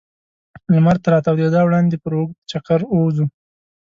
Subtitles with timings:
[0.73, 3.25] لمر تر راتودېدا وړاندې پر اوږد چکر ووځو.